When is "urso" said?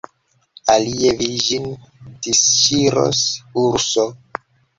3.67-4.09